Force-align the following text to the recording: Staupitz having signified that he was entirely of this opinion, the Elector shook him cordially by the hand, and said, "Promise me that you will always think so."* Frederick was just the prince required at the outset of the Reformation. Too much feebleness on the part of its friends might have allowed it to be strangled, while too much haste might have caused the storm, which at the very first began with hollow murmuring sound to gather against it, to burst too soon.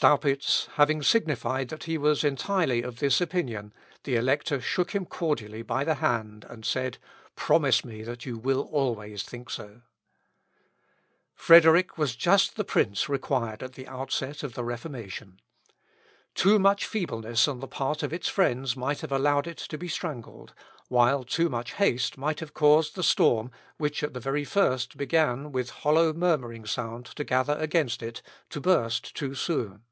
Staupitz 0.00 0.66
having 0.74 1.02
signified 1.02 1.68
that 1.68 1.84
he 1.84 1.98
was 1.98 2.24
entirely 2.24 2.80
of 2.80 3.00
this 3.00 3.20
opinion, 3.20 3.74
the 4.04 4.14
Elector 4.14 4.58
shook 4.60 4.92
him 4.92 5.04
cordially 5.04 5.60
by 5.60 5.84
the 5.84 5.96
hand, 5.96 6.46
and 6.48 6.64
said, 6.64 6.96
"Promise 7.36 7.84
me 7.84 8.02
that 8.04 8.24
you 8.24 8.38
will 8.38 8.62
always 8.72 9.24
think 9.24 9.50
so."* 9.50 9.82
Frederick 11.34 11.98
was 11.98 12.16
just 12.16 12.56
the 12.56 12.64
prince 12.64 13.10
required 13.10 13.62
at 13.62 13.72
the 13.74 13.88
outset 13.88 14.42
of 14.42 14.54
the 14.54 14.64
Reformation. 14.64 15.38
Too 16.36 16.60
much 16.60 16.86
feebleness 16.86 17.48
on 17.48 17.58
the 17.58 17.66
part 17.68 18.02
of 18.04 18.12
its 18.12 18.28
friends 18.28 18.74
might 18.76 19.00
have 19.00 19.12
allowed 19.12 19.46
it 19.48 19.58
to 19.58 19.76
be 19.76 19.88
strangled, 19.88 20.54
while 20.88 21.24
too 21.24 21.48
much 21.50 21.74
haste 21.74 22.16
might 22.16 22.40
have 22.40 22.54
caused 22.54 22.94
the 22.94 23.02
storm, 23.02 23.50
which 23.78 24.02
at 24.02 24.14
the 24.14 24.20
very 24.20 24.44
first 24.44 24.96
began 24.96 25.52
with 25.52 25.70
hollow 25.70 26.12
murmuring 26.12 26.66
sound 26.66 27.04
to 27.04 27.24
gather 27.24 27.54
against 27.58 28.02
it, 28.02 28.22
to 28.48 28.60
burst 28.60 29.14
too 29.16 29.34
soon. 29.34 29.82